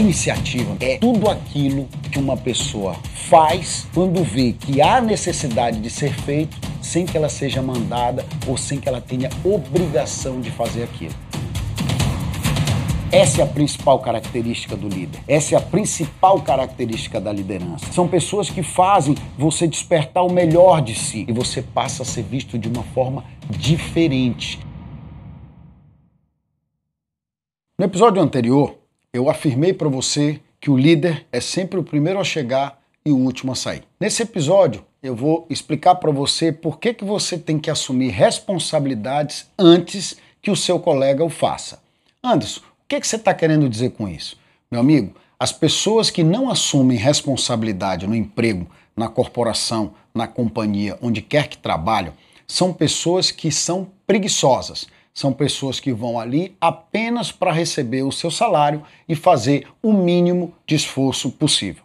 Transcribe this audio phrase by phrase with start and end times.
[0.00, 2.94] Iniciativa é tudo aquilo que uma pessoa
[3.28, 8.56] faz quando vê que há necessidade de ser feito sem que ela seja mandada ou
[8.56, 11.12] sem que ela tenha obrigação de fazer aquilo.
[13.12, 15.20] Essa é a principal característica do líder.
[15.28, 17.92] Essa é a principal característica da liderança.
[17.92, 22.22] São pessoas que fazem você despertar o melhor de si e você passa a ser
[22.22, 24.58] visto de uma forma diferente.
[27.78, 28.79] No episódio anterior,
[29.12, 33.16] eu afirmei para você que o líder é sempre o primeiro a chegar e o
[33.16, 33.82] último a sair.
[33.98, 39.48] Nesse episódio, eu vou explicar para você por que, que você tem que assumir responsabilidades
[39.58, 41.82] antes que o seu colega o faça.
[42.22, 42.60] Anderson,
[42.90, 44.36] que, que você está querendo dizer com isso?
[44.68, 48.66] Meu amigo, as pessoas que não assumem responsabilidade no emprego,
[48.96, 52.12] na corporação, na companhia, onde quer que trabalham,
[52.48, 54.88] são pessoas que são preguiçosas.
[55.12, 60.54] São pessoas que vão ali apenas para receber o seu salário e fazer o mínimo
[60.66, 61.82] de esforço possível.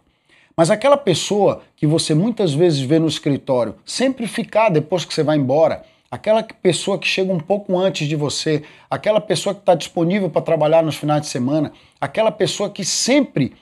[0.56, 5.22] Mas aquela pessoa que você muitas vezes vê no escritório sempre ficar depois que você
[5.22, 9.76] vai embora, aquela pessoa que chega um pouco antes de você, aquela pessoa que está
[9.76, 13.53] disponível para trabalhar nos finais de semana, aquela pessoa que sempre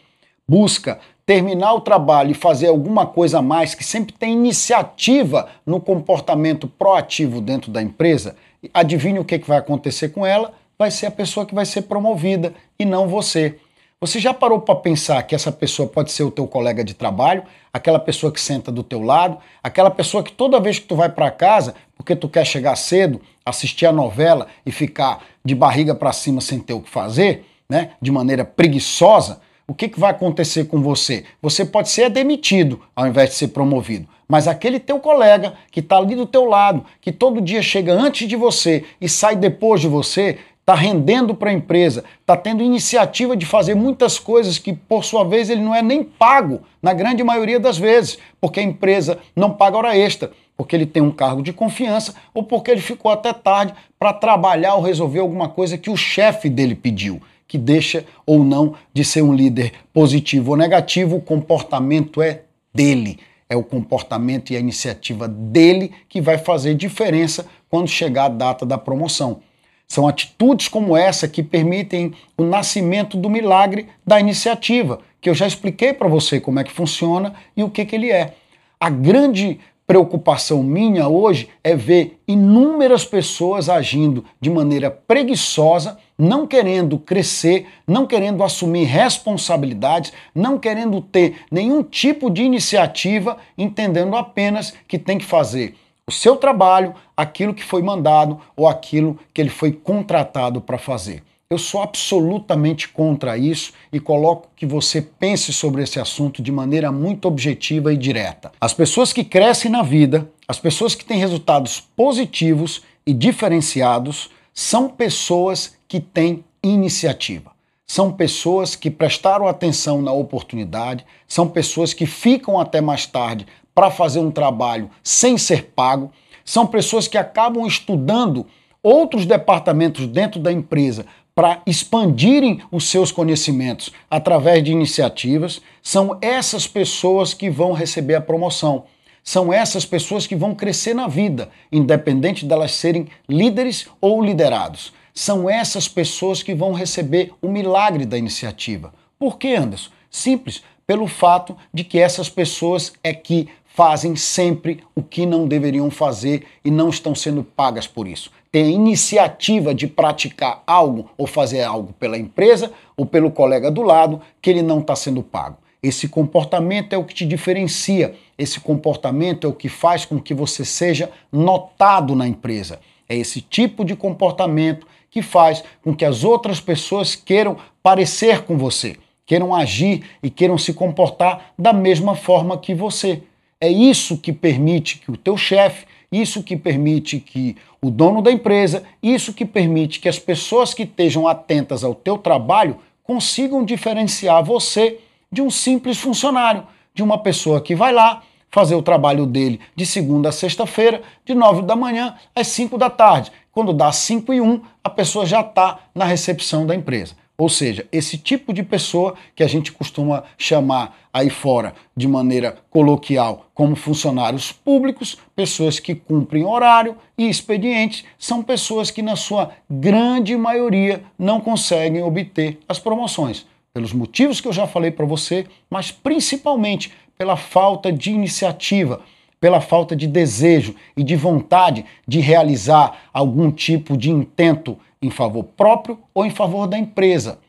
[0.47, 5.79] busca terminar o trabalho e fazer alguma coisa a mais, que sempre tem iniciativa no
[5.79, 8.35] comportamento proativo dentro da empresa,
[8.73, 10.53] adivinhe o que, que vai acontecer com ela?
[10.77, 13.57] Vai ser a pessoa que vai ser promovida e não você.
[14.03, 17.43] Você já parou para pensar que essa pessoa pode ser o teu colega de trabalho,
[17.71, 21.07] aquela pessoa que senta do teu lado, aquela pessoa que toda vez que tu vai
[21.07, 26.11] para casa, porque tu quer chegar cedo, assistir a novela e ficar de barriga para
[26.11, 30.65] cima sem ter o que fazer, né, de maneira preguiçosa, o que, que vai acontecer
[30.65, 31.23] com você?
[31.41, 34.07] Você pode ser demitido ao invés de ser promovido.
[34.33, 38.27] Mas aquele teu colega que está ali do teu lado, que todo dia chega antes
[38.27, 43.37] de você e sai depois de você, está rendendo para a empresa, está tendo iniciativa
[43.37, 47.23] de fazer muitas coisas que, por sua vez, ele não é nem pago, na grande
[47.23, 51.43] maioria das vezes, porque a empresa não paga hora extra, porque ele tem um cargo
[51.43, 55.91] de confiança ou porque ele ficou até tarde para trabalhar ou resolver alguma coisa que
[55.91, 61.17] o chefe dele pediu, que deixa ou não de ser um líder positivo ou negativo,
[61.17, 62.41] o comportamento é
[62.73, 63.19] dele.
[63.49, 68.65] É o comportamento e a iniciativa dele que vai fazer diferença quando chegar a data
[68.65, 69.41] da promoção.
[69.87, 75.45] São atitudes como essa que permitem o nascimento do milagre da iniciativa, que eu já
[75.45, 78.33] expliquei para você como é que funciona e o que, que ele é.
[78.79, 86.97] A grande preocupação minha hoje é ver inúmeras pessoas agindo de maneira preguiçosa, não querendo
[86.97, 94.97] crescer, não querendo assumir responsabilidades, não querendo ter nenhum tipo de iniciativa, entendendo apenas que
[94.97, 99.71] tem que fazer o seu trabalho, aquilo que foi mandado ou aquilo que ele foi
[99.71, 101.23] contratado para fazer.
[101.53, 106.91] Eu sou absolutamente contra isso e coloco que você pense sobre esse assunto de maneira
[106.91, 108.51] muito objetiva e direta.
[108.59, 114.89] As pessoas que crescem na vida, as pessoas que têm resultados positivos e diferenciados, são
[114.89, 117.51] pessoas que têm iniciativa.
[117.85, 123.91] São pessoas que prestaram atenção na oportunidade, são pessoas que ficam até mais tarde para
[123.91, 126.11] fazer um trabalho sem ser pago,
[126.43, 128.47] são pessoas que acabam estudando
[128.81, 136.67] outros departamentos dentro da empresa para expandirem os seus conhecimentos através de iniciativas, são essas
[136.67, 138.85] pessoas que vão receber a promoção.
[139.23, 144.93] São essas pessoas que vão crescer na vida, independente delas serem líderes ou liderados.
[145.13, 148.93] São essas pessoas que vão receber o milagre da iniciativa.
[149.17, 149.91] Por que, Anderson?
[150.11, 155.89] Simples, pelo fato de que essas pessoas é que fazem sempre o que não deveriam
[155.89, 158.29] fazer e não estão sendo pagas por isso.
[158.53, 163.81] Tem a iniciativa de praticar algo ou fazer algo pela empresa ou pelo colega do
[163.81, 165.57] lado que ele não está sendo pago.
[165.81, 170.35] Esse comportamento é o que te diferencia, esse comportamento é o que faz com que
[170.35, 172.79] você seja notado na empresa.
[173.09, 178.55] É esse tipo de comportamento que faz com que as outras pessoas queiram parecer com
[178.55, 183.23] você, queiram agir e queiram se comportar da mesma forma que você.
[183.59, 188.31] É isso que permite que o teu chefe, isso que permite que o dono da
[188.31, 194.43] empresa, isso que permite que as pessoas que estejam atentas ao teu trabalho consigam diferenciar
[194.43, 194.99] você
[195.31, 199.85] de um simples funcionário, de uma pessoa que vai lá fazer o trabalho dele de
[199.85, 203.31] segunda a sexta-feira, de nove da manhã às cinco da tarde.
[203.51, 207.15] Quando dá cinco e um, a pessoa já está na recepção da empresa.
[207.37, 212.57] Ou seja, esse tipo de pessoa que a gente costuma chamar aí fora de maneira
[212.69, 219.51] coloquial como funcionários públicos, pessoas que cumprem horário e expedientes, são pessoas que, na sua
[219.69, 223.45] grande maioria, não conseguem obter as promoções.
[223.73, 229.01] pelos motivos que eu já falei para você, mas principalmente pela falta de iniciativa,
[229.39, 235.43] pela falta de desejo e de vontade de realizar algum tipo de intento em favor
[235.43, 237.39] próprio ou em favor da empresa.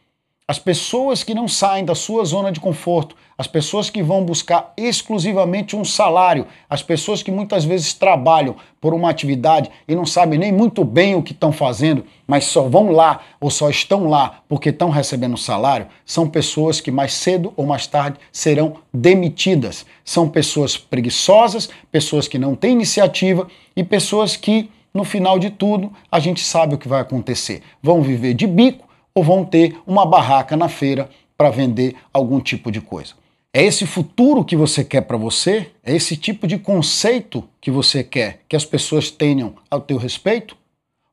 [0.46, 4.74] As pessoas que não saem da sua zona de conforto, as pessoas que vão buscar
[4.76, 10.38] exclusivamente um salário, as pessoas que muitas vezes trabalham por uma atividade e não sabem
[10.38, 14.40] nem muito bem o que estão fazendo, mas só vão lá ou só estão lá
[14.46, 19.86] porque estão recebendo salário, são pessoas que mais cedo ou mais tarde serão demitidas.
[20.04, 25.92] São pessoas preguiçosas, pessoas que não têm iniciativa e pessoas que, no final de tudo,
[26.10, 27.62] a gente sabe o que vai acontecer.
[27.82, 32.70] Vão viver de bico ou vão ter uma barraca na feira para vender algum tipo
[32.70, 33.14] de coisa.
[33.52, 35.70] É esse futuro que você quer para você?
[35.82, 40.56] É esse tipo de conceito que você quer que as pessoas tenham ao teu respeito?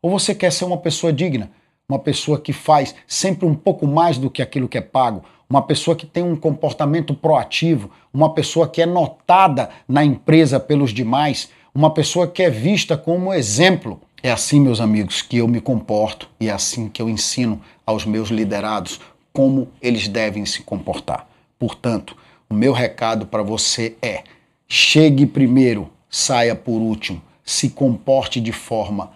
[0.01, 1.51] Ou você quer ser uma pessoa digna,
[1.87, 5.61] uma pessoa que faz sempre um pouco mais do que aquilo que é pago, uma
[5.61, 11.49] pessoa que tem um comportamento proativo, uma pessoa que é notada na empresa pelos demais,
[11.73, 14.01] uma pessoa que é vista como exemplo?
[14.21, 18.05] É assim, meus amigos, que eu me comporto e é assim que eu ensino aos
[18.05, 18.99] meus liderados
[19.33, 21.27] como eles devem se comportar.
[21.57, 22.15] Portanto,
[22.49, 24.23] o meu recado para você é:
[24.67, 29.11] chegue primeiro, saia por último, se comporte de forma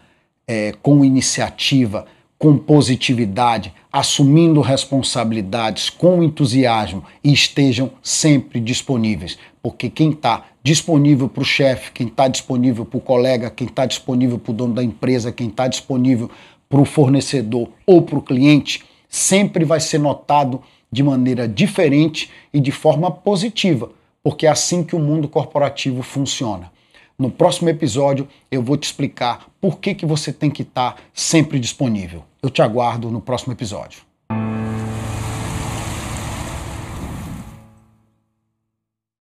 [0.47, 2.05] é, com iniciativa,
[2.39, 9.37] com positividade, assumindo responsabilidades com entusiasmo e estejam sempre disponíveis.
[9.61, 13.85] Porque quem está disponível para o chefe, quem está disponível para o colega, quem está
[13.85, 16.27] disponível para o dono da empresa, quem está disponível
[16.67, 22.59] para o fornecedor ou para o cliente, sempre vai ser notado de maneira diferente e
[22.59, 23.91] de forma positiva,
[24.23, 26.71] porque é assim que o mundo corporativo funciona.
[27.15, 31.59] No próximo episódio eu vou te explicar por que, que você tem que estar sempre
[31.59, 32.23] disponível.
[32.41, 34.04] Eu te aguardo no próximo episódio.